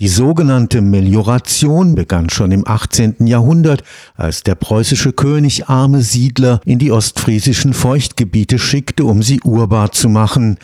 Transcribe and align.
Die 0.00 0.06
sogenannte 0.06 0.80
Melioration 0.80 1.96
begann 1.96 2.30
schon 2.30 2.52
im 2.52 2.68
18. 2.68 3.26
Jahrhundert, 3.26 3.82
als 4.14 4.44
der 4.44 4.54
preußische 4.54 5.12
König 5.12 5.68
arme 5.68 6.02
Siedler 6.02 6.60
in 6.64 6.78
die 6.78 6.92
ostfriesischen 6.92 7.74
Feuchtgebiete 7.74 8.60
schickte, 8.60 9.02
um 9.02 9.24
sie 9.24 9.40
urbar 9.42 9.90
zu 9.90 10.08
machen. 10.08 10.58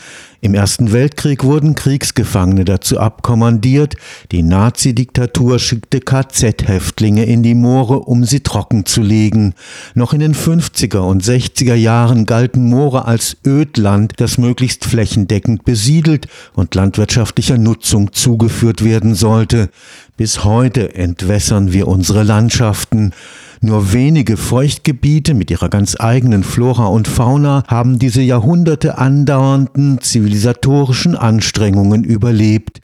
Im 0.44 0.52
Ersten 0.52 0.92
Weltkrieg 0.92 1.42
wurden 1.42 1.74
Kriegsgefangene 1.74 2.66
dazu 2.66 3.00
abkommandiert, 3.00 3.96
die 4.30 4.42
Nazidiktatur 4.42 5.58
schickte 5.58 6.00
KZ-Häftlinge 6.00 7.24
in 7.24 7.42
die 7.42 7.54
Moore, 7.54 8.00
um 8.00 8.24
sie 8.24 8.40
trocken 8.40 8.84
zu 8.84 9.00
legen. 9.00 9.54
Noch 9.94 10.12
in 10.12 10.20
den 10.20 10.34
50er 10.34 10.98
und 10.98 11.24
60er 11.24 11.74
Jahren 11.74 12.26
galten 12.26 12.68
Moore 12.68 13.06
als 13.06 13.38
Ödland, 13.46 14.12
das 14.18 14.36
möglichst 14.36 14.84
flächendeckend 14.84 15.64
besiedelt 15.64 16.28
und 16.52 16.74
landwirtschaftlicher 16.74 17.56
Nutzung 17.56 18.12
zugeführt 18.12 18.84
werden 18.84 19.14
sollte. 19.24 19.70
Bis 20.18 20.44
heute 20.44 20.94
entwässern 20.94 21.72
wir 21.72 21.88
unsere 21.88 22.24
Landschaften. 22.24 23.12
Nur 23.62 23.94
wenige 23.94 24.36
Feuchtgebiete 24.36 25.32
mit 25.32 25.50
ihrer 25.50 25.70
ganz 25.70 25.96
eigenen 25.98 26.44
Flora 26.44 26.88
und 26.88 27.08
Fauna 27.08 27.62
haben 27.66 27.98
diese 27.98 28.20
Jahrhunderte 28.20 28.98
andauernden 28.98 30.02
zivilisatorischen 30.02 31.16
Anstrengungen 31.16 32.04
überlebt. 32.04 32.82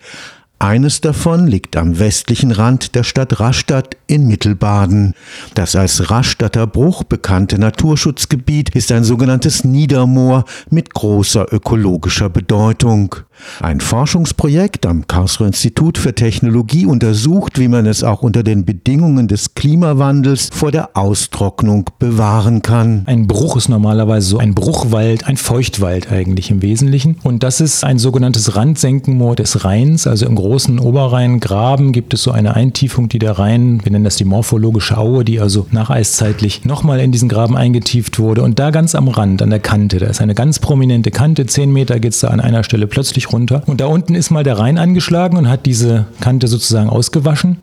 Eines 0.63 1.01
davon 1.01 1.47
liegt 1.47 1.75
am 1.79 1.99
westlichen 1.99 2.53
Rand 2.53 2.95
der 2.95 3.03
Stadt 3.03 3.41
Rastatt 3.41 3.97
in 4.07 4.27
Mittelbaden. 4.27 5.15
Das 5.55 5.75
als 5.75 6.11
Rastatter 6.11 6.67
Bruch 6.67 7.03
bekannte 7.03 7.59
Naturschutzgebiet 7.59 8.75
ist 8.77 8.93
ein 8.93 9.03
sogenanntes 9.03 9.65
Niedermoor 9.65 10.45
mit 10.69 10.93
großer 10.93 11.51
ökologischer 11.51 12.29
Bedeutung. 12.29 13.17
Ein 13.63 13.81
Forschungsprojekt 13.81 14.85
am 14.85 15.07
Karlsruher 15.07 15.47
Institut 15.47 15.97
für 15.97 16.15
Technologie 16.15 16.85
untersucht, 16.85 17.59
wie 17.59 17.69
man 17.69 17.87
es 17.87 18.05
auch 18.05 18.21
unter 18.23 18.43
den 18.43 18.67
Bedingungen 18.67 19.29
des 19.29 19.55
Klimawandels 19.55 20.51
vor 20.53 20.71
der 20.71 20.95
Austrocknung 20.95 21.89
bewahren 21.99 22.61
kann. 22.61 23.05
Ein 23.07 23.27
Bruch 23.27 23.57
ist 23.57 23.71
normalerweise 23.71 24.29
so 24.29 24.39
ein 24.39 24.55
Bruchwald, 24.55 25.27
ein 25.27 25.39
Feuchtwald 25.39 26.13
eigentlich 26.13 26.51
im 26.51 26.61
Wesentlichen. 26.61 27.17
Und 27.23 27.43
das 27.43 27.63
ist 27.63 27.83
ein 27.83 27.99
sogenanntes 27.99 28.57
Randsenkenmoor 28.57 29.37
des 29.37 29.65
Rheins, 29.65 30.07
also 30.07 30.27
im 30.27 30.35
großen 30.35 30.50
Oberrheingraben 30.51 31.93
gibt 31.93 32.13
es 32.13 32.25
so 32.25 32.33
eine 32.33 32.57
Eintiefung, 32.57 33.09
die 33.09 33.21
der 33.21 33.39
Rhein, 33.39 33.85
wir 33.85 33.93
nennen 33.93 34.03
das 34.03 34.17
die 34.17 34.25
morphologische 34.25 34.99
Aue, 34.99 35.25
die 35.25 35.39
also 35.39 35.69
nacheiszeitlich 35.71 36.65
nochmal 36.65 36.99
in 36.99 37.13
diesen 37.13 37.29
Graben 37.29 37.57
eingetieft 37.57 38.19
wurde. 38.19 38.43
Und 38.43 38.59
da 38.59 38.73
ganz 38.73 38.97
am 38.97 39.07
Rand, 39.07 39.43
an 39.43 39.51
der 39.51 39.61
Kante, 39.61 39.99
da 39.99 40.07
ist 40.07 40.21
eine 40.21 40.35
ganz 40.35 40.59
prominente 40.59 41.13
Kante, 41.13 41.47
zehn 41.47 41.73
Meter 41.73 42.01
geht 42.01 42.15
es 42.15 42.21
da 42.21 42.29
an 42.29 42.41
einer 42.41 42.65
Stelle 42.65 42.89
plötzlich 42.89 43.33
runter. 43.33 43.63
Und 43.67 43.81
da 43.81 43.87
unten 43.87 44.17
ist 44.17 44.31
mal 44.31 44.43
der 44.43 44.59
Rhein 44.59 44.77
angeschlagen 44.77 45.37
und 45.37 45.49
hat 45.49 45.67
diese 45.67 46.07
Kante 46.21 46.49
sozusagen 46.49 46.91
ausgewaschen. 46.91 47.59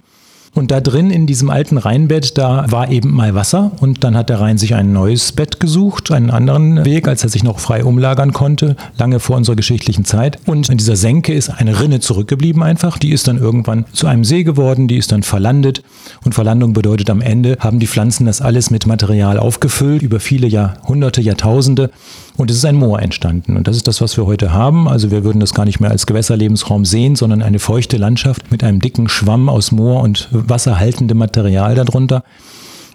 Und 0.57 0.71
da 0.71 0.81
drin 0.81 1.11
in 1.11 1.27
diesem 1.27 1.51
alten 1.51 1.77
Rheinbett, 1.77 2.35
da 2.35 2.65
war 2.71 2.89
eben 2.89 3.13
mal 3.13 3.35
Wasser 3.35 3.73
und 3.79 4.03
dann 4.03 4.17
hat 4.17 4.29
der 4.29 4.39
Rhein 4.39 4.57
sich 4.57 4.73
ein 4.73 4.91
neues 4.91 5.31
Bett 5.31 5.59
gesucht, 5.59 6.09
einen 6.09 6.31
anderen 6.31 6.83
Weg, 6.83 7.07
als 7.07 7.21
er 7.21 7.29
sich 7.29 7.43
noch 7.43 7.59
frei 7.59 7.83
umlagern 7.83 8.33
konnte, 8.33 8.75
lange 8.97 9.19
vor 9.19 9.37
unserer 9.37 9.55
geschichtlichen 9.55 10.03
Zeit. 10.03 10.39
Und 10.47 10.67
in 10.69 10.79
dieser 10.79 10.95
Senke 10.95 11.31
ist 11.31 11.49
eine 11.51 11.79
Rinne 11.79 11.99
zurückgeblieben 11.99 12.63
einfach. 12.63 12.97
Die 12.97 13.11
ist 13.11 13.27
dann 13.27 13.37
irgendwann 13.37 13.85
zu 13.93 14.07
einem 14.07 14.23
See 14.23 14.43
geworden, 14.43 14.87
die 14.87 14.97
ist 14.97 15.11
dann 15.11 15.21
verlandet. 15.21 15.83
Und 16.25 16.33
Verlandung 16.33 16.73
bedeutet 16.73 17.11
am 17.11 17.21
Ende, 17.21 17.57
haben 17.59 17.77
die 17.77 17.85
Pflanzen 17.85 18.25
das 18.25 18.41
alles 18.41 18.71
mit 18.71 18.87
Material 18.87 19.37
aufgefüllt 19.37 20.01
über 20.01 20.19
viele 20.19 20.47
Jahrhunderte, 20.47 21.21
Jahrtausende. 21.21 21.91
Und 22.37 22.51
es 22.51 22.57
ist 22.57 22.65
ein 22.65 22.75
Moor 22.75 23.01
entstanden. 23.01 23.57
Und 23.57 23.67
das 23.67 23.75
ist 23.75 23.87
das, 23.87 23.99
was 23.99 24.15
wir 24.15 24.27
heute 24.27 24.53
haben. 24.53 24.87
Also 24.87 25.09
wir 25.09 25.23
würden 25.23 25.39
das 25.39 25.55
gar 25.55 25.65
nicht 25.65 25.79
mehr 25.79 25.89
als 25.89 26.05
Gewässerlebensraum 26.05 26.85
sehen, 26.85 27.15
sondern 27.15 27.41
eine 27.41 27.57
feuchte 27.57 27.97
Landschaft 27.97 28.51
mit 28.51 28.63
einem 28.63 28.79
dicken 28.79 29.09
Schwamm 29.09 29.49
aus 29.49 29.71
Moor 29.71 30.01
und 30.03 30.29
wasserhaltendem 30.31 31.17
Material 31.17 31.73
darunter. 31.73 32.23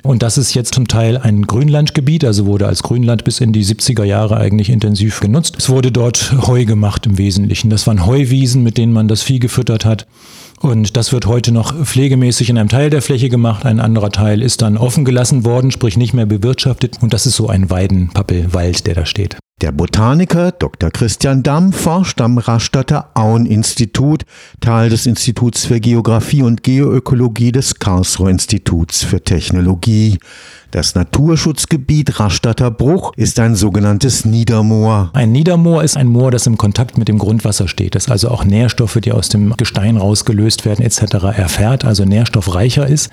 Und 0.04 0.22
das 0.22 0.38
ist 0.38 0.54
jetzt 0.54 0.74
zum 0.74 0.88
Teil 0.88 1.16
ein 1.16 1.42
Grünlandgebiet, 1.42 2.24
also 2.24 2.46
wurde 2.46 2.66
als 2.66 2.82
Grünland 2.82 3.24
bis 3.24 3.40
in 3.40 3.52
die 3.52 3.64
70er 3.64 4.04
Jahre 4.04 4.36
eigentlich 4.36 4.68
intensiv 4.68 5.20
genutzt. 5.20 5.56
Es 5.58 5.68
wurde 5.68 5.92
dort 5.92 6.34
Heu 6.46 6.64
gemacht 6.64 7.06
im 7.06 7.18
Wesentlichen. 7.18 7.70
Das 7.70 7.86
waren 7.86 8.06
Heuwiesen, 8.06 8.62
mit 8.62 8.78
denen 8.78 8.92
man 8.92 9.06
das 9.06 9.22
Vieh 9.22 9.38
gefüttert 9.38 9.84
hat. 9.84 10.06
Und 10.62 10.96
das 10.96 11.12
wird 11.12 11.26
heute 11.26 11.50
noch 11.50 11.74
pflegemäßig 11.74 12.48
in 12.48 12.56
einem 12.56 12.68
Teil 12.68 12.88
der 12.88 13.02
Fläche 13.02 13.28
gemacht. 13.28 13.66
Ein 13.66 13.80
anderer 13.80 14.10
Teil 14.10 14.40
ist 14.40 14.62
dann 14.62 14.76
offen 14.76 15.04
gelassen 15.04 15.44
worden, 15.44 15.72
sprich 15.72 15.96
nicht 15.96 16.14
mehr 16.14 16.24
bewirtschaftet. 16.24 17.02
Und 17.02 17.12
das 17.12 17.26
ist 17.26 17.34
so 17.34 17.48
ein 17.48 17.68
Weidenpappelwald, 17.68 18.86
der 18.86 18.94
da 18.94 19.04
steht. 19.04 19.36
Der 19.62 19.70
Botaniker 19.70 20.50
Dr. 20.50 20.90
Christian 20.90 21.44
Damm 21.44 21.72
forscht 21.72 22.20
am 22.20 22.38
Rastatter 22.38 23.10
Auen-Institut, 23.14 24.24
Teil 24.60 24.90
des 24.90 25.06
Instituts 25.06 25.66
für 25.66 25.78
Geographie 25.78 26.42
und 26.42 26.64
Geoökologie 26.64 27.52
des 27.52 27.76
Karlsruher 27.78 28.30
Instituts 28.30 29.04
für 29.04 29.22
Technologie. 29.22 30.18
Das 30.72 30.96
Naturschutzgebiet 30.96 32.18
Rastatter 32.18 32.72
Bruch 32.72 33.12
ist 33.16 33.38
ein 33.38 33.54
sogenanntes 33.54 34.24
Niedermoor. 34.24 35.10
Ein 35.12 35.30
Niedermoor 35.30 35.84
ist 35.84 35.96
ein 35.96 36.08
Moor, 36.08 36.32
das 36.32 36.48
im 36.48 36.58
Kontakt 36.58 36.98
mit 36.98 37.06
dem 37.06 37.18
Grundwasser 37.18 37.68
steht, 37.68 37.94
das 37.94 38.08
also 38.08 38.30
auch 38.30 38.44
Nährstoffe, 38.44 38.98
die 39.00 39.12
aus 39.12 39.28
dem 39.28 39.54
Gestein 39.56 39.96
rausgelöst 39.96 40.64
werden 40.64 40.84
etc. 40.84 41.36
erfährt, 41.36 41.84
also 41.84 42.04
nährstoffreicher 42.04 42.88
ist. 42.88 43.10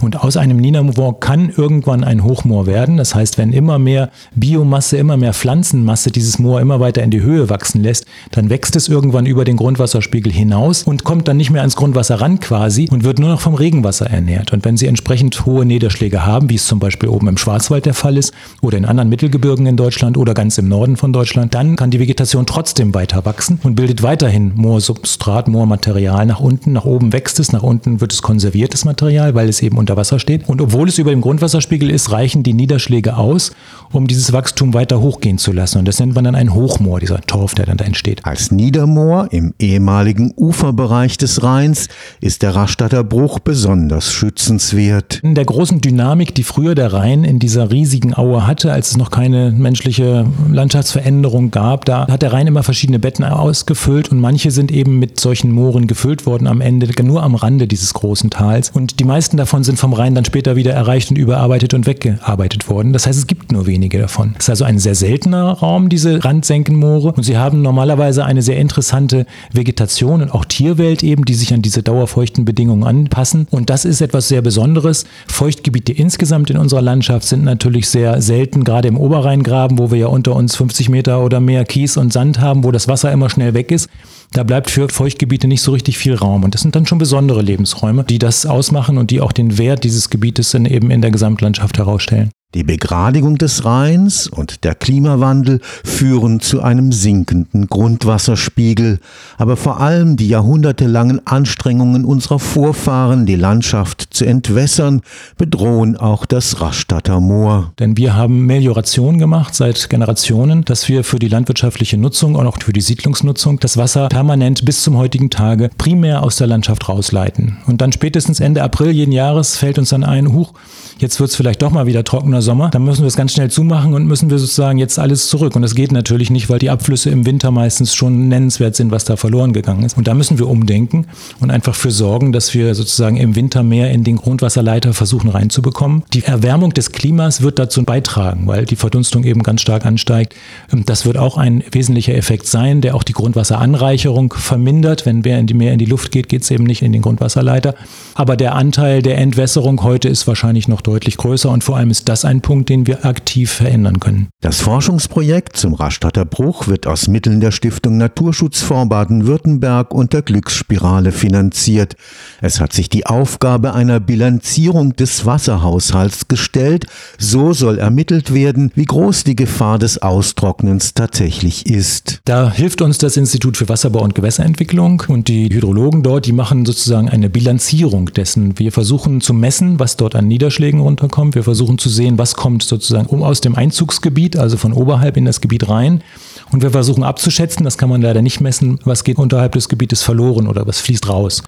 Und 0.00 0.22
aus 0.22 0.36
einem 0.36 0.58
Niedermoor 0.58 1.20
kann 1.20 1.50
irgendwann 1.50 2.04
ein 2.04 2.24
Hochmoor 2.24 2.66
werden. 2.66 2.96
Das 2.96 3.14
heißt, 3.14 3.38
wenn 3.38 3.52
immer 3.52 3.78
mehr 3.78 4.10
Biomasse, 4.34 4.96
immer 4.96 5.16
mehr 5.16 5.32
Pflanzenmasse 5.32 6.10
dieses 6.10 6.38
Moor 6.38 6.60
immer 6.60 6.80
weiter 6.80 7.02
in 7.02 7.10
die 7.10 7.22
Höhe 7.22 7.48
wachsen 7.48 7.82
lässt, 7.82 8.06
dann 8.32 8.50
wächst 8.50 8.76
es 8.76 8.88
irgendwann 8.88 9.26
über 9.26 9.44
den 9.44 9.56
Grundwasserspiegel 9.56 10.32
hinaus 10.32 10.82
und 10.82 11.04
kommt 11.04 11.28
dann 11.28 11.36
nicht 11.36 11.50
mehr 11.50 11.62
ans 11.62 11.76
Grundwasser 11.76 12.20
ran 12.20 12.40
quasi 12.40 12.88
und 12.90 13.04
wird 13.04 13.18
nur 13.18 13.30
noch 13.30 13.40
vom 13.40 13.54
Regenwasser 13.54 14.10
ernährt. 14.10 14.52
Und 14.52 14.64
wenn 14.64 14.76
Sie 14.76 14.86
entsprechend 14.86 15.46
hohe 15.46 15.64
Niederschläge 15.64 16.26
haben, 16.26 16.50
wie 16.50 16.56
es 16.56 16.66
zum 16.66 16.78
Beispiel 16.78 16.88
Beispiel 16.88 17.10
oben 17.10 17.28
im 17.28 17.36
Schwarzwald 17.36 17.86
der 17.86 17.94
Fall 17.94 18.16
ist 18.16 18.32
oder 18.62 18.78
in 18.78 18.84
anderen 18.84 19.08
Mittelgebirgen 19.08 19.66
in 19.66 19.76
Deutschland 19.76 20.16
oder 20.16 20.34
ganz 20.34 20.58
im 20.58 20.68
Norden 20.68 20.96
von 20.96 21.12
Deutschland, 21.12 21.54
dann 21.54 21.76
kann 21.76 21.90
die 21.90 22.00
Vegetation 22.00 22.46
trotzdem 22.46 22.94
weiter 22.94 23.24
wachsen 23.24 23.60
und 23.62 23.74
bildet 23.74 24.02
weiterhin 24.02 24.52
Moorsubstrat, 24.54 25.48
Moormaterial 25.48 26.26
nach 26.26 26.40
unten. 26.40 26.72
Nach 26.72 26.84
oben 26.84 27.12
wächst 27.12 27.38
es, 27.40 27.52
nach 27.52 27.62
unten 27.62 28.00
wird 28.00 28.12
es 28.12 28.22
konserviertes 28.22 28.84
Material, 28.84 29.34
weil 29.34 29.48
es 29.48 29.60
eben 29.62 29.76
unter 29.88 29.96
Wasser 29.96 30.18
steht. 30.18 30.48
Und 30.48 30.60
obwohl 30.60 30.88
es 30.88 30.98
über 30.98 31.10
dem 31.10 31.22
Grundwasserspiegel 31.22 31.90
ist, 31.90 32.12
reichen 32.12 32.42
die 32.42 32.52
Niederschläge 32.52 33.16
aus, 33.16 33.52
um 33.90 34.06
dieses 34.06 34.32
Wachstum 34.34 34.74
weiter 34.74 35.00
hochgehen 35.00 35.38
zu 35.38 35.52
lassen. 35.52 35.78
Und 35.78 35.88
das 35.88 35.98
nennt 35.98 36.14
man 36.14 36.24
dann 36.24 36.34
ein 36.34 36.52
Hochmoor, 36.52 37.00
dieser 37.00 37.22
Torf, 37.22 37.54
der 37.54 37.64
dann 37.66 37.78
da 37.78 37.86
entsteht. 37.86 38.24
Als 38.24 38.50
Niedermoor 38.50 39.28
im 39.30 39.54
ehemaligen 39.58 40.34
Uferbereich 40.36 41.16
des 41.16 41.42
Rheins 41.42 41.88
ist 42.20 42.42
der 42.42 42.54
Rastatter 42.54 43.02
Bruch 43.02 43.38
besonders 43.38 44.12
schützenswert. 44.12 45.20
In 45.22 45.34
der 45.34 45.46
großen 45.46 45.80
Dynamik, 45.80 46.34
die 46.34 46.44
früher 46.44 46.74
der 46.74 46.92
Rhein 46.92 47.24
in 47.24 47.38
dieser 47.38 47.70
riesigen 47.70 48.14
Aue 48.14 48.46
hatte, 48.46 48.72
als 48.72 48.90
es 48.90 48.96
noch 48.98 49.10
keine 49.10 49.52
menschliche 49.52 50.26
Landschaftsveränderung 50.50 51.50
gab. 51.50 51.86
Da 51.86 52.06
hat 52.08 52.20
der 52.20 52.34
Rhein 52.34 52.46
immer 52.46 52.62
verschiedene 52.62 52.98
Betten 52.98 53.24
ausgefüllt 53.24 54.10
und 54.10 54.20
manche 54.20 54.50
sind 54.50 54.70
eben 54.70 54.98
mit 54.98 55.18
solchen 55.18 55.50
Mooren 55.50 55.86
gefüllt 55.86 56.26
worden 56.26 56.46
am 56.46 56.60
Ende, 56.60 56.88
nur 57.02 57.22
am 57.22 57.34
Rande 57.34 57.66
dieses 57.66 57.94
großen 57.94 58.28
Tals. 58.28 58.70
Und 58.70 59.00
die 59.00 59.04
meisten 59.04 59.38
davon 59.38 59.64
sind 59.64 59.77
vom 59.78 59.92
Rhein 59.92 60.14
dann 60.14 60.24
später 60.24 60.56
wieder 60.56 60.72
erreicht 60.72 61.10
und 61.10 61.16
überarbeitet 61.16 61.74
und 61.74 61.86
weggearbeitet 61.86 62.68
worden. 62.68 62.92
Das 62.92 63.06
heißt, 63.06 63.18
es 63.18 63.26
gibt 63.26 63.52
nur 63.52 63.66
wenige 63.66 63.98
davon. 63.98 64.34
Es 64.38 64.44
ist 64.44 64.50
also 64.50 64.64
ein 64.64 64.78
sehr 64.78 64.94
seltener 64.94 65.52
Raum, 65.52 65.88
diese 65.88 66.24
Randsenkenmoore. 66.24 67.12
Und 67.12 67.22
sie 67.22 67.36
haben 67.36 67.62
normalerweise 67.62 68.24
eine 68.24 68.42
sehr 68.42 68.58
interessante 68.58 69.26
Vegetation 69.52 70.22
und 70.22 70.32
auch 70.32 70.44
Tierwelt 70.44 71.02
eben, 71.02 71.24
die 71.24 71.34
sich 71.34 71.54
an 71.54 71.62
diese 71.62 71.82
dauerfeuchten 71.82 72.44
Bedingungen 72.44 72.84
anpassen. 72.84 73.46
Und 73.50 73.70
das 73.70 73.84
ist 73.84 74.00
etwas 74.00 74.28
sehr 74.28 74.42
Besonderes. 74.42 75.04
Feuchtgebiete 75.26 75.92
insgesamt 75.92 76.50
in 76.50 76.56
unserer 76.56 76.82
Landschaft 76.82 77.26
sind 77.26 77.44
natürlich 77.44 77.88
sehr 77.88 78.20
selten, 78.20 78.64
gerade 78.64 78.88
im 78.88 78.98
Oberrheingraben, 78.98 79.78
wo 79.78 79.90
wir 79.90 79.98
ja 79.98 80.06
unter 80.08 80.34
uns 80.34 80.56
50 80.56 80.88
Meter 80.88 81.24
oder 81.24 81.40
mehr 81.40 81.64
Kies 81.64 81.96
und 81.96 82.12
Sand 82.12 82.40
haben, 82.40 82.64
wo 82.64 82.72
das 82.72 82.88
Wasser 82.88 83.12
immer 83.12 83.30
schnell 83.30 83.54
weg 83.54 83.70
ist. 83.70 83.88
Da 84.32 84.42
bleibt 84.42 84.68
für 84.68 84.88
Feuchtgebiete 84.88 85.48
nicht 85.48 85.62
so 85.62 85.72
richtig 85.72 85.96
viel 85.96 86.14
Raum. 86.14 86.44
Und 86.44 86.54
das 86.54 86.60
sind 86.60 86.76
dann 86.76 86.86
schon 86.86 86.98
besondere 86.98 87.40
Lebensräume, 87.40 88.04
die 88.04 88.18
das 88.18 88.44
ausmachen 88.44 88.98
und 88.98 89.10
die 89.10 89.20
auch 89.20 89.32
den 89.32 89.56
Wert 89.56 89.67
dieses 89.76 90.10
Gebietes 90.10 90.50
dann 90.50 90.64
eben 90.66 90.90
in 90.90 91.02
der 91.02 91.10
Gesamtlandschaft 91.10 91.78
herausstellen. 91.78 92.30
Die 92.54 92.64
Begradigung 92.64 93.36
des 93.36 93.66
Rheins 93.66 94.26
und 94.26 94.64
der 94.64 94.74
Klimawandel 94.74 95.60
führen 95.84 96.40
zu 96.40 96.62
einem 96.62 96.92
sinkenden 96.92 97.66
Grundwasserspiegel, 97.66 99.00
aber 99.36 99.58
vor 99.58 99.80
allem 99.80 100.16
die 100.16 100.28
jahrhundertelangen 100.28 101.26
Anstrengungen 101.26 102.06
unserer 102.06 102.38
Vorfahren, 102.38 103.26
die 103.26 103.34
Landschaft 103.34 104.08
zu 104.14 104.24
entwässern, 104.24 105.02
bedrohen 105.36 105.98
auch 105.98 106.24
das 106.24 106.62
Rastatter 106.62 107.20
Moor. 107.20 107.74
Denn 107.78 107.98
wir 107.98 108.16
haben 108.16 108.46
Melioration 108.46 109.18
gemacht 109.18 109.54
seit 109.54 109.90
Generationen, 109.90 110.64
dass 110.64 110.88
wir 110.88 111.04
für 111.04 111.18
die 111.18 111.28
landwirtschaftliche 111.28 111.98
Nutzung 111.98 112.34
und 112.34 112.46
auch 112.46 112.56
für 112.62 112.72
die 112.72 112.80
Siedlungsnutzung 112.80 113.60
das 113.60 113.76
Wasser 113.76 114.08
permanent 114.08 114.64
bis 114.64 114.82
zum 114.82 114.96
heutigen 114.96 115.28
Tage 115.28 115.68
primär 115.76 116.22
aus 116.22 116.36
der 116.36 116.46
Landschaft 116.46 116.88
rausleiten. 116.88 117.58
Und 117.66 117.82
dann 117.82 117.92
spätestens 117.92 118.40
Ende 118.40 118.62
April 118.62 118.92
jeden 118.92 119.12
Jahres 119.12 119.58
fällt 119.58 119.78
uns 119.78 119.90
dann 119.90 120.02
ein, 120.02 120.32
huch, 120.32 120.54
jetzt 120.96 121.20
wird 121.20 121.28
es 121.28 121.36
vielleicht 121.36 121.60
doch 121.60 121.72
mal 121.72 121.84
wieder 121.84 122.04
trockener 122.04 122.37
schöner 122.38 122.42
Sommer, 122.42 122.70
dann 122.70 122.84
müssen 122.84 123.02
wir 123.02 123.08
es 123.08 123.16
ganz 123.16 123.32
schnell 123.32 123.50
zumachen 123.50 123.94
und 123.94 124.06
müssen 124.06 124.30
wir 124.30 124.38
sozusagen 124.38 124.78
jetzt 124.78 124.98
alles 124.98 125.28
zurück. 125.28 125.56
Und 125.56 125.62
das 125.62 125.74
geht 125.74 125.92
natürlich 125.92 126.30
nicht, 126.30 126.48
weil 126.48 126.58
die 126.58 126.70
Abflüsse 126.70 127.10
im 127.10 127.26
Winter 127.26 127.50
meistens 127.50 127.94
schon 127.94 128.28
nennenswert 128.28 128.76
sind, 128.76 128.90
was 128.90 129.04
da 129.04 129.16
verloren 129.16 129.52
gegangen 129.52 129.84
ist. 129.84 129.96
Und 129.96 130.06
da 130.06 130.14
müssen 130.14 130.38
wir 130.38 130.48
umdenken 130.48 131.06
und 131.40 131.50
einfach 131.50 131.74
für 131.74 131.90
sorgen, 131.90 132.32
dass 132.32 132.54
wir 132.54 132.74
sozusagen 132.74 133.16
im 133.16 133.34
Winter 133.34 133.62
mehr 133.62 133.90
in 133.90 134.04
den 134.04 134.16
Grundwasserleiter 134.16 134.94
versuchen 134.94 135.30
reinzubekommen. 135.30 136.04
Die 136.12 136.24
Erwärmung 136.24 136.72
des 136.72 136.92
Klimas 136.92 137.42
wird 137.42 137.58
dazu 137.58 137.82
beitragen, 137.82 138.46
weil 138.46 138.64
die 138.64 138.76
Verdunstung 138.76 139.24
eben 139.24 139.42
ganz 139.42 139.60
stark 139.60 139.84
ansteigt. 139.84 140.34
Das 140.70 141.06
wird 141.06 141.16
auch 141.16 141.36
ein 141.36 141.64
wesentlicher 141.72 142.14
Effekt 142.14 142.46
sein, 142.46 142.80
der 142.80 142.94
auch 142.94 143.02
die 143.02 143.12
Grundwasseranreicherung 143.12 144.32
vermindert. 144.36 145.06
Wenn 145.06 145.20
mehr 145.20 145.38
in 145.38 145.46
die, 145.46 145.54
mehr 145.54 145.72
in 145.72 145.78
die 145.78 145.86
Luft 145.86 146.12
geht, 146.12 146.28
geht 146.28 146.42
es 146.42 146.50
eben 146.50 146.64
nicht 146.64 146.82
in 146.82 146.92
den 146.92 147.02
Grundwasserleiter. 147.02 147.74
Aber 148.14 148.36
der 148.36 148.54
Anteil 148.54 149.02
der 149.02 149.18
Entwässerung 149.18 149.82
heute 149.82 150.08
ist 150.08 150.26
wahrscheinlich 150.26 150.68
noch 150.68 150.80
deutlich 150.80 151.16
größer 151.16 151.50
und 151.50 151.64
vor 151.64 151.76
allem 151.76 151.90
ist 151.90 152.08
das 152.08 152.24
ein 152.28 152.42
Punkt, 152.42 152.68
den 152.68 152.86
wir 152.86 153.04
aktiv 153.04 153.50
verändern 153.50 153.98
können. 153.98 154.28
Das 154.40 154.60
Forschungsprojekt 154.60 155.56
zum 155.56 155.74
Rastatter 155.74 156.24
Bruch 156.24 156.68
wird 156.68 156.86
aus 156.86 157.08
Mitteln 157.08 157.40
der 157.40 157.50
Stiftung 157.50 157.96
Naturschutzfonds 157.96 158.90
Baden-Württemberg 158.90 159.92
und 159.92 160.12
der 160.12 160.22
Glücksspirale 160.22 161.10
finanziert. 161.10 161.96
Es 162.40 162.60
hat 162.60 162.72
sich 162.72 162.88
die 162.88 163.06
Aufgabe 163.06 163.74
einer 163.74 163.98
Bilanzierung 163.98 164.94
des 164.94 165.24
Wasserhaushalts 165.24 166.28
gestellt. 166.28 166.86
So 167.18 167.52
soll 167.52 167.78
ermittelt 167.78 168.32
werden, 168.34 168.70
wie 168.74 168.84
groß 168.84 169.24
die 169.24 169.34
Gefahr 169.34 169.78
des 169.78 170.02
Austrocknens 170.02 170.94
tatsächlich 170.94 171.66
ist. 171.66 172.20
Da 172.26 172.52
hilft 172.52 172.82
uns 172.82 172.98
das 172.98 173.16
Institut 173.16 173.56
für 173.56 173.68
Wasserbau 173.68 174.02
und 174.02 174.14
Gewässerentwicklung 174.14 175.02
und 175.08 175.28
die 175.28 175.48
Hydrologen 175.48 176.02
dort, 176.02 176.26
die 176.26 176.32
machen 176.32 176.66
sozusagen 176.66 177.08
eine 177.08 177.30
Bilanzierung 177.30 178.12
dessen. 178.12 178.58
Wir 178.58 178.72
versuchen 178.72 179.20
zu 179.22 179.32
messen, 179.32 179.80
was 179.80 179.96
dort 179.96 180.14
an 180.14 180.28
Niederschlägen 180.28 180.80
runterkommt. 180.80 181.34
Wir 181.34 181.44
versuchen 181.44 181.78
zu 181.78 181.88
sehen, 181.88 182.17
was 182.18 182.34
kommt 182.34 182.62
sozusagen 182.62 183.06
um 183.06 183.22
aus 183.22 183.40
dem 183.40 183.54
Einzugsgebiet, 183.54 184.36
also 184.36 184.56
von 184.56 184.72
oberhalb 184.72 185.16
in 185.16 185.24
das 185.24 185.40
Gebiet 185.40 185.68
rein. 185.68 186.02
Und 186.50 186.62
wir 186.62 186.70
versuchen 186.70 187.02
abzuschätzen, 187.02 187.64
das 187.64 187.78
kann 187.78 187.88
man 187.88 188.02
leider 188.02 188.22
nicht 188.22 188.40
messen, 188.40 188.78
was 188.84 189.04
geht 189.04 189.18
unterhalb 189.18 189.52
des 189.52 189.68
Gebietes 189.68 190.02
verloren 190.02 190.48
oder 190.48 190.66
was 190.66 190.80
fließt 190.80 191.08
raus. 191.08 191.42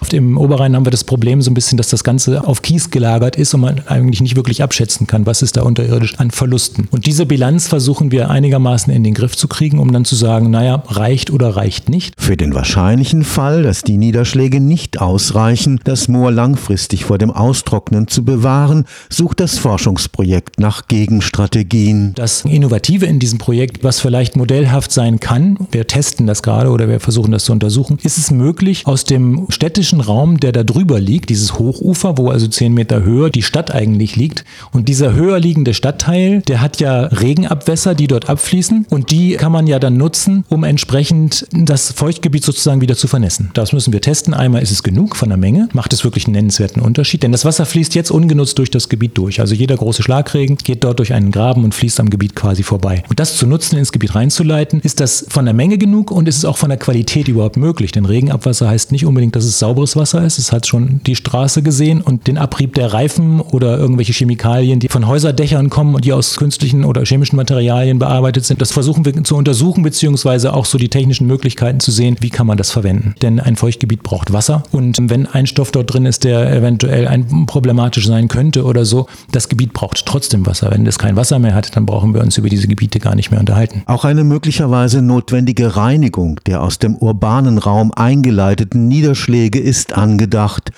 Auf 0.00 0.08
dem 0.08 0.36
Oberrhein 0.36 0.76
haben 0.76 0.84
wir 0.84 0.90
das 0.90 1.04
Problem 1.04 1.40
so 1.40 1.50
ein 1.50 1.54
bisschen, 1.54 1.78
dass 1.78 1.88
das 1.88 2.04
Ganze 2.04 2.46
auf 2.46 2.62
Kies 2.62 2.90
gelagert 2.90 3.36
ist 3.36 3.54
und 3.54 3.62
man 3.62 3.80
eigentlich 3.86 4.20
nicht 4.20 4.36
wirklich 4.36 4.62
abschätzen 4.62 5.06
kann, 5.06 5.24
was 5.24 5.40
ist 5.40 5.56
da 5.56 5.62
unterirdisch 5.62 6.18
an 6.18 6.30
Verlusten. 6.30 6.88
Und 6.90 7.06
diese 7.06 7.26
Bilanz 7.26 7.68
versuchen 7.68 8.12
wir 8.12 8.28
einigermaßen 8.28 8.92
in 8.92 9.02
den 9.02 9.14
Griff 9.14 9.36
zu 9.36 9.48
kriegen, 9.48 9.78
um 9.78 9.92
dann 9.92 10.04
zu 10.04 10.14
sagen, 10.14 10.50
naja, 10.50 10.82
reicht 10.88 11.30
oder 11.30 11.56
reicht 11.56 11.88
nicht. 11.88 12.14
Für 12.18 12.36
den 12.36 12.54
wahrscheinlichen 12.54 13.24
Fall, 13.24 13.62
dass 13.62 13.82
die 13.82 13.96
Niederschläge 13.96 14.60
nicht 14.60 15.00
ausreichen, 15.00 15.80
das 15.84 16.08
Moor 16.08 16.30
langfristig 16.30 17.04
vor 17.04 17.18
dem 17.18 17.30
Austrocknen 17.30 18.06
zu 18.08 18.24
bewahren, 18.24 18.84
sucht 19.08 19.40
das 19.40 19.58
Forschungsprojekt 19.58 20.58
nach 20.58 20.86
Gegenstrategien. 20.86 22.12
Das 22.14 22.44
Innovative 22.44 23.06
in 23.06 23.20
diesem 23.20 23.38
Projekt, 23.38 23.84
was 23.84 24.00
vielleicht 24.00 24.36
modellhaft 24.44 24.92
sein 24.92 25.20
kann, 25.20 25.56
wir 25.72 25.86
testen 25.86 26.26
das 26.26 26.42
gerade 26.42 26.68
oder 26.68 26.86
wir 26.86 27.00
versuchen 27.00 27.32
das 27.32 27.46
zu 27.46 27.52
untersuchen, 27.52 27.98
ist 28.02 28.18
es 28.18 28.30
möglich, 28.30 28.86
aus 28.86 29.04
dem 29.04 29.46
städtischen 29.48 30.02
Raum, 30.02 30.38
der 30.38 30.52
da 30.52 30.64
drüber 30.64 31.00
liegt, 31.00 31.30
dieses 31.30 31.58
Hochufer, 31.58 32.18
wo 32.18 32.28
also 32.28 32.46
zehn 32.46 32.74
Meter 32.74 33.02
höher 33.04 33.30
die 33.30 33.42
Stadt 33.42 33.74
eigentlich 33.74 34.16
liegt, 34.16 34.44
und 34.70 34.90
dieser 34.90 35.14
höher 35.14 35.40
liegende 35.40 35.72
Stadtteil, 35.72 36.42
der 36.42 36.60
hat 36.60 36.78
ja 36.78 37.04
Regenabwässer, 37.04 37.94
die 37.94 38.06
dort 38.06 38.28
abfließen 38.28 38.84
und 38.90 39.10
die 39.10 39.36
kann 39.36 39.50
man 39.50 39.66
ja 39.66 39.78
dann 39.78 39.96
nutzen, 39.96 40.44
um 40.50 40.62
entsprechend 40.62 41.46
das 41.50 41.92
Feuchtgebiet 41.92 42.44
sozusagen 42.44 42.82
wieder 42.82 42.96
zu 42.96 43.08
vernässen. 43.08 43.50
Das 43.54 43.72
müssen 43.72 43.94
wir 43.94 44.02
testen. 44.02 44.34
Einmal 44.34 44.62
ist 44.62 44.72
es 44.72 44.82
genug 44.82 45.16
von 45.16 45.30
der 45.30 45.38
Menge, 45.38 45.70
macht 45.72 45.94
es 45.94 46.04
wirklich 46.04 46.26
einen 46.26 46.34
nennenswerten 46.34 46.82
Unterschied, 46.82 47.22
denn 47.22 47.32
das 47.32 47.46
Wasser 47.46 47.64
fließt 47.64 47.94
jetzt 47.94 48.10
ungenutzt 48.10 48.58
durch 48.58 48.70
das 48.70 48.90
Gebiet 48.90 49.16
durch. 49.16 49.40
Also 49.40 49.54
jeder 49.54 49.78
große 49.78 50.02
Schlagregen 50.02 50.58
geht 50.58 50.84
dort 50.84 50.98
durch 50.98 51.14
einen 51.14 51.30
Graben 51.30 51.64
und 51.64 51.74
fließt 51.74 51.98
am 51.98 52.10
Gebiet 52.10 52.36
quasi 52.36 52.62
vorbei. 52.62 53.04
Und 53.08 53.20
das 53.20 53.38
zu 53.38 53.46
nutzen, 53.46 53.78
ins 53.78 53.90
Gebiet 53.90 54.14
reinzuleiten, 54.34 54.80
ist 54.80 55.00
das 55.00 55.26
von 55.28 55.44
der 55.44 55.54
Menge 55.54 55.78
genug 55.78 56.10
und 56.10 56.28
ist 56.28 56.38
es 56.38 56.44
auch 56.44 56.56
von 56.56 56.68
der 56.68 56.78
Qualität 56.78 57.28
überhaupt 57.28 57.56
möglich? 57.56 57.92
Denn 57.92 58.04
Regenabwasser 58.04 58.68
heißt 58.68 58.92
nicht 58.92 59.06
unbedingt, 59.06 59.36
dass 59.36 59.44
es 59.44 59.58
sauberes 59.58 59.96
Wasser 59.96 60.24
ist. 60.24 60.38
Es 60.38 60.52
hat 60.52 60.66
schon 60.66 61.00
die 61.06 61.14
Straße 61.14 61.62
gesehen 61.62 62.00
und 62.00 62.26
den 62.26 62.38
Abrieb 62.38 62.74
der 62.74 62.92
Reifen 62.92 63.40
oder 63.40 63.78
irgendwelche 63.78 64.12
Chemikalien, 64.12 64.80
die 64.80 64.88
von 64.88 65.06
Häuserdächern 65.06 65.70
kommen 65.70 65.94
und 65.94 66.04
die 66.04 66.12
aus 66.12 66.36
künstlichen 66.36 66.84
oder 66.84 67.04
chemischen 67.04 67.36
Materialien 67.36 67.98
bearbeitet 67.98 68.44
sind. 68.44 68.60
Das 68.60 68.72
versuchen 68.72 69.04
wir 69.04 69.14
zu 69.24 69.36
untersuchen, 69.36 69.82
beziehungsweise 69.82 70.52
auch 70.52 70.64
so 70.66 70.78
die 70.78 70.88
technischen 70.88 71.26
Möglichkeiten 71.26 71.80
zu 71.80 71.92
sehen, 71.92 72.16
wie 72.20 72.30
kann 72.30 72.46
man 72.46 72.58
das 72.58 72.70
verwenden. 72.70 73.14
Denn 73.22 73.38
ein 73.38 73.56
Feuchtgebiet 73.56 74.02
braucht 74.02 74.32
Wasser 74.32 74.64
und 74.72 74.98
wenn 75.10 75.26
ein 75.26 75.46
Stoff 75.46 75.70
dort 75.70 75.92
drin 75.92 76.06
ist, 76.06 76.24
der 76.24 76.52
eventuell 76.52 77.06
ein 77.06 77.46
problematisch 77.46 78.06
sein 78.06 78.28
könnte 78.28 78.64
oder 78.64 78.84
so, 78.84 79.06
das 79.30 79.48
Gebiet 79.48 79.72
braucht 79.72 80.04
trotzdem 80.06 80.46
Wasser. 80.46 80.70
Wenn 80.70 80.86
es 80.86 80.98
kein 80.98 81.16
Wasser 81.16 81.38
mehr 81.38 81.54
hat, 81.54 81.76
dann 81.76 81.86
brauchen 81.86 82.14
wir 82.14 82.20
uns 82.20 82.38
über 82.38 82.48
diese 82.48 82.66
Gebiete 82.66 82.98
gar 82.98 83.14
nicht 83.14 83.30
mehr 83.30 83.40
unterhalten. 83.40 83.82
Auch 83.86 84.04
eine 84.04 84.23
möglicherweise 84.28 85.02
notwendige 85.02 85.76
Reinigung 85.76 86.40
der 86.46 86.62
aus 86.62 86.78
dem 86.78 86.96
urbanen 86.96 87.58
Raum 87.58 87.92
eingeleiteten 87.92 88.88
Niederschläge 88.88 89.60
ist 89.60 89.92
angedacht. 89.92 90.70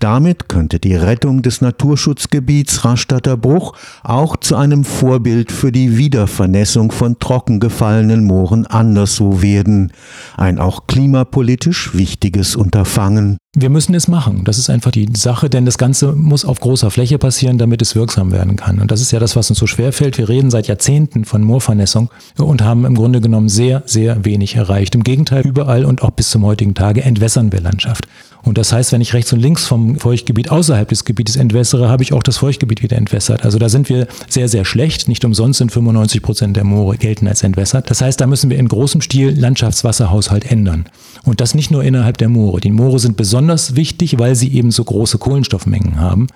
Damit 0.00 0.48
könnte 0.48 0.78
die 0.78 0.96
Rettung 0.96 1.42
des 1.42 1.60
Naturschutzgebiets 1.60 2.84
Rastatter 2.84 3.36
Bruch 3.36 3.74
auch 4.02 4.36
zu 4.36 4.56
einem 4.56 4.84
Vorbild 4.84 5.52
für 5.52 5.72
die 5.72 5.96
Wiedervernässung 5.96 6.92
von 6.92 7.18
trockengefallenen 7.18 8.24
Mooren 8.24 8.66
anderswo 8.66 9.42
werden. 9.42 9.92
Ein 10.36 10.58
auch 10.58 10.86
klimapolitisch 10.86 11.94
wichtiges 11.94 12.56
Unterfangen. 12.56 13.38
Wir 13.56 13.70
müssen 13.70 13.94
es 13.94 14.08
machen. 14.08 14.42
Das 14.42 14.58
ist 14.58 14.68
einfach 14.68 14.90
die 14.90 15.08
Sache, 15.14 15.48
denn 15.48 15.64
das 15.64 15.78
Ganze 15.78 16.12
muss 16.12 16.44
auf 16.44 16.58
großer 16.58 16.90
Fläche 16.90 17.18
passieren, 17.18 17.56
damit 17.56 17.82
es 17.82 17.94
wirksam 17.94 18.32
werden 18.32 18.56
kann. 18.56 18.80
Und 18.80 18.90
das 18.90 19.00
ist 19.00 19.12
ja 19.12 19.20
das, 19.20 19.36
was 19.36 19.48
uns 19.48 19.60
so 19.60 19.68
schwer 19.68 19.92
fällt. 19.92 20.18
Wir 20.18 20.28
reden 20.28 20.50
seit 20.50 20.66
Jahrzehnten 20.66 21.24
von 21.24 21.44
Moorvernässung 21.44 22.10
und 22.36 22.62
haben 22.62 22.84
im 22.84 22.96
Grunde 22.96 23.20
genommen 23.20 23.48
sehr, 23.48 23.84
sehr 23.86 24.24
wenig 24.24 24.56
erreicht. 24.56 24.96
Im 24.96 25.04
Gegenteil, 25.04 25.46
überall 25.46 25.84
und 25.84 26.02
auch 26.02 26.10
bis 26.10 26.30
zum 26.30 26.44
heutigen 26.44 26.74
Tage 26.74 27.04
entwässern 27.04 27.52
wir 27.52 27.60
Landschaft. 27.60 28.08
Und 28.44 28.58
das 28.58 28.72
heißt, 28.72 28.92
wenn 28.92 29.00
ich 29.00 29.14
rechts 29.14 29.32
und 29.32 29.40
links 29.40 29.66
vom 29.66 29.98
Feuchtgebiet 29.98 30.50
außerhalb 30.50 30.88
des 30.88 31.04
Gebietes 31.04 31.36
entwässere, 31.36 31.88
habe 31.88 32.02
ich 32.02 32.12
auch 32.12 32.22
das 32.22 32.36
Feuchtgebiet 32.36 32.82
wieder 32.82 32.96
entwässert. 32.96 33.44
Also 33.44 33.58
da 33.58 33.68
sind 33.68 33.88
wir 33.88 34.06
sehr, 34.28 34.48
sehr 34.48 34.64
schlecht. 34.64 35.08
Nicht 35.08 35.24
umsonst 35.24 35.58
sind 35.58 35.72
95 35.72 36.22
Prozent 36.22 36.56
der 36.56 36.64
Moore 36.64 36.96
gelten 36.98 37.26
als 37.26 37.42
entwässert. 37.42 37.90
Das 37.90 38.02
heißt, 38.02 38.20
da 38.20 38.26
müssen 38.26 38.50
wir 38.50 38.58
in 38.58 38.68
großem 38.68 39.00
Stil 39.00 39.30
Landschaftswasserhaushalt 39.38 40.50
ändern. 40.50 40.84
Und 41.24 41.40
das 41.40 41.54
nicht 41.54 41.70
nur 41.70 41.82
innerhalb 41.82 42.18
der 42.18 42.28
Moore. 42.28 42.60
Die 42.60 42.70
Moore 42.70 42.98
sind 42.98 43.16
besonders 43.16 43.76
wichtig, 43.76 44.18
weil 44.18 44.34
sie 44.34 44.52
eben 44.52 44.70
so 44.70 44.84
große 44.84 45.18
Kohlenstoffmengen 45.18 45.98
haben. 45.98 46.26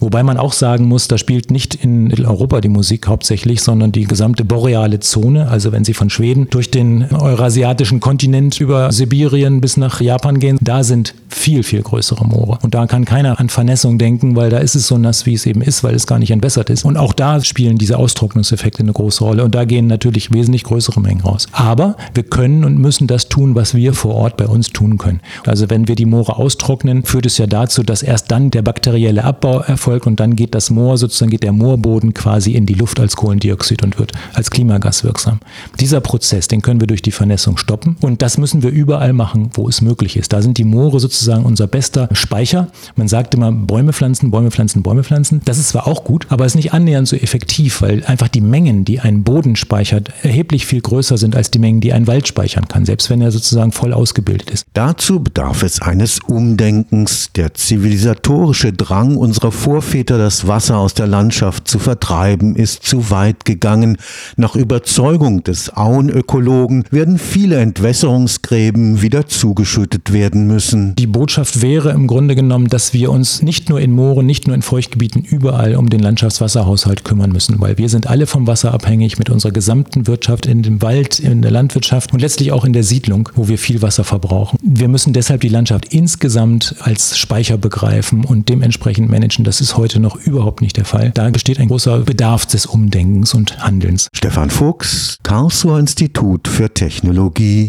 Wobei 0.00 0.22
man 0.22 0.38
auch 0.38 0.54
sagen 0.54 0.86
muss, 0.86 1.08
da 1.08 1.18
spielt 1.18 1.50
nicht 1.50 1.74
in 1.74 2.12
Europa 2.24 2.62
die 2.62 2.70
Musik 2.70 3.06
hauptsächlich, 3.06 3.60
sondern 3.60 3.92
die 3.92 4.04
gesamte 4.04 4.44
boreale 4.46 5.00
Zone. 5.00 5.48
Also 5.48 5.72
wenn 5.72 5.84
Sie 5.84 5.92
von 5.92 6.08
Schweden 6.08 6.48
durch 6.48 6.70
den 6.70 7.12
eurasiatischen 7.12 8.00
Kontinent 8.00 8.58
über 8.60 8.90
Sibirien 8.92 9.60
bis 9.60 9.76
nach 9.76 10.00
Japan 10.00 10.40
gehen, 10.40 10.56
da 10.62 10.82
sind 10.82 11.14
viel, 11.28 11.62
viel 11.62 11.82
größere 11.82 12.26
Moore. 12.26 12.58
Und 12.62 12.74
da 12.74 12.86
kann 12.86 13.04
keiner 13.04 13.38
an 13.38 13.50
Vernässung 13.50 13.98
denken, 13.98 14.36
weil 14.36 14.48
da 14.48 14.58
ist 14.58 14.74
es 14.74 14.86
so 14.86 14.96
nass, 14.96 15.26
wie 15.26 15.34
es 15.34 15.44
eben 15.44 15.60
ist, 15.60 15.84
weil 15.84 15.94
es 15.94 16.06
gar 16.06 16.18
nicht 16.18 16.30
entwässert 16.30 16.70
ist. 16.70 16.84
Und 16.84 16.96
auch 16.96 17.12
da 17.12 17.42
spielen 17.44 17.76
diese 17.76 17.98
Austrocknungseffekte 17.98 18.82
eine 18.82 18.92
große 18.92 19.22
Rolle. 19.22 19.44
Und 19.44 19.54
da 19.54 19.64
gehen 19.66 19.86
natürlich 19.86 20.32
wesentlich 20.32 20.64
größere 20.64 21.00
Mengen 21.00 21.20
raus. 21.20 21.46
Aber 21.52 21.96
wir 22.14 22.22
können 22.22 22.64
und 22.64 22.78
müssen 22.78 23.06
das 23.06 23.28
tun, 23.28 23.54
was 23.54 23.74
wir 23.74 23.92
vor 23.92 24.14
Ort 24.14 24.38
bei 24.38 24.46
uns 24.46 24.70
tun 24.70 24.96
können. 24.96 25.20
Also 25.46 25.68
wenn 25.68 25.88
wir 25.88 25.94
die 25.94 26.06
Moore 26.06 26.36
austrocknen, 26.36 27.04
führt 27.04 27.26
es 27.26 27.36
ja 27.36 27.46
dazu, 27.46 27.82
dass 27.82 28.02
erst 28.02 28.30
dann 28.30 28.50
der 28.50 28.62
bakterielle 28.62 29.24
Abbau 29.24 29.60
erfolgt 29.60 29.89
erfolgt 29.90 30.06
und 30.06 30.20
dann 30.20 30.36
geht 30.36 30.54
das 30.54 30.70
Moor 30.70 30.96
sozusagen, 30.96 31.30
geht 31.30 31.42
der 31.42 31.52
Moorboden 31.52 32.14
quasi 32.14 32.52
in 32.52 32.66
die 32.66 32.74
Luft 32.74 33.00
als 33.00 33.16
Kohlendioxid 33.16 33.82
und 33.82 33.98
wird 33.98 34.12
als 34.34 34.50
Klimagas 34.50 35.04
wirksam. 35.04 35.40
Dieser 35.78 36.00
Prozess, 36.00 36.48
den 36.48 36.62
können 36.62 36.80
wir 36.80 36.86
durch 36.86 37.02
die 37.02 37.10
Vernässung 37.10 37.56
stoppen 37.56 37.96
und 38.00 38.22
das 38.22 38.38
müssen 38.38 38.62
wir 38.62 38.70
überall 38.70 39.12
machen, 39.12 39.50
wo 39.54 39.68
es 39.68 39.80
möglich 39.80 40.16
ist. 40.16 40.32
Da 40.32 40.42
sind 40.42 40.58
die 40.58 40.64
Moore 40.64 41.00
sozusagen 41.00 41.44
unser 41.44 41.66
bester 41.66 42.08
Speicher. 42.12 42.68
Man 42.96 43.08
sagt 43.08 43.34
immer 43.34 43.50
Bäume 43.52 43.92
pflanzen, 43.92 44.30
Bäume 44.30 44.50
pflanzen, 44.50 44.82
Bäume 44.82 45.02
pflanzen. 45.04 45.42
Das 45.44 45.58
ist 45.58 45.70
zwar 45.70 45.86
auch 45.86 46.04
gut, 46.04 46.26
aber 46.28 46.46
ist 46.46 46.54
nicht 46.54 46.72
annähernd 46.72 47.08
so 47.08 47.16
effektiv, 47.16 47.82
weil 47.82 48.04
einfach 48.04 48.28
die 48.28 48.40
Mengen, 48.40 48.84
die 48.84 49.00
ein 49.00 49.24
Boden 49.24 49.56
speichert, 49.56 50.10
erheblich 50.22 50.66
viel 50.66 50.80
größer 50.80 51.18
sind 51.18 51.36
als 51.36 51.50
die 51.50 51.58
Mengen, 51.58 51.80
die 51.80 51.92
ein 51.92 52.06
Wald 52.06 52.28
speichern 52.28 52.68
kann, 52.68 52.84
selbst 52.84 53.10
wenn 53.10 53.20
er 53.20 53.30
sozusagen 53.30 53.72
voll 53.72 53.92
ausgebildet 53.92 54.50
ist. 54.50 54.66
Dazu 54.72 55.20
bedarf 55.20 55.62
es 55.62 55.82
eines 55.82 56.20
Umdenkens. 56.20 57.30
Der 57.34 57.54
zivilisatorische 57.54 58.72
Drang 58.72 59.16
unserer 59.16 59.52
Vorfahren 59.52 59.79
Vorväter 59.80 60.18
das 60.18 60.46
Wasser 60.46 60.76
aus 60.76 60.92
der 60.92 61.06
Landschaft 61.06 61.66
zu 61.66 61.78
vertreiben, 61.78 62.54
ist 62.54 62.82
zu 62.82 63.10
weit 63.10 63.46
gegangen. 63.46 63.96
Nach 64.36 64.54
Überzeugung 64.54 65.42
des 65.42 65.74
Auenökologen 65.74 66.84
werden 66.90 67.18
viele 67.18 67.56
Entwässerungsgräben 67.56 69.00
wieder 69.00 69.26
zugeschüttet 69.26 70.12
werden 70.12 70.46
müssen. 70.46 70.94
Die 70.96 71.06
Botschaft 71.06 71.62
wäre 71.62 71.92
im 71.92 72.08
Grunde 72.08 72.34
genommen, 72.34 72.68
dass 72.68 72.92
wir 72.92 73.10
uns 73.10 73.40
nicht 73.40 73.70
nur 73.70 73.80
in 73.80 73.92
Mooren, 73.92 74.26
nicht 74.26 74.46
nur 74.46 74.54
in 74.54 74.60
Feuchtgebieten, 74.60 75.24
überall 75.24 75.74
um 75.76 75.88
den 75.88 76.00
Landschaftswasserhaushalt 76.00 77.02
kümmern 77.02 77.32
müssen, 77.32 77.58
weil 77.58 77.78
wir 77.78 77.88
sind 77.88 78.06
alle 78.06 78.26
vom 78.26 78.46
Wasser 78.46 78.74
abhängig 78.74 79.18
mit 79.18 79.30
unserer 79.30 79.52
gesamten 79.52 80.06
Wirtschaft 80.06 80.44
in 80.44 80.62
dem 80.62 80.82
Wald, 80.82 81.20
in 81.20 81.40
der 81.40 81.52
Landwirtschaft 81.52 82.12
und 82.12 82.20
letztlich 82.20 82.52
auch 82.52 82.66
in 82.66 82.74
der 82.74 82.84
Siedlung, 82.84 83.30
wo 83.34 83.48
wir 83.48 83.56
viel 83.56 83.80
Wasser 83.80 84.04
verbrauchen. 84.04 84.58
Wir 84.60 84.88
müssen 84.88 85.14
deshalb 85.14 85.40
die 85.40 85.48
Landschaft 85.48 85.86
insgesamt 85.94 86.74
als 86.80 87.16
Speicher 87.16 87.56
begreifen 87.56 88.26
und 88.26 88.50
dementsprechend 88.50 89.08
managen. 89.08 89.46
Das 89.46 89.62
ist 89.62 89.69
ist 89.70 89.76
heute 89.76 90.00
noch 90.00 90.16
überhaupt 90.16 90.62
nicht 90.62 90.76
der 90.76 90.84
Fall. 90.84 91.12
Da 91.14 91.30
besteht 91.30 91.60
ein 91.60 91.68
großer 91.68 92.00
Bedarf 92.00 92.44
des 92.44 92.66
Umdenkens 92.66 93.34
und 93.34 93.62
Handelns. 93.62 94.08
Stefan 94.12 94.50
Fuchs, 94.50 95.18
Karlsruher 95.22 95.78
Institut 95.78 96.48
für 96.48 96.74
Technologie. 96.74 97.68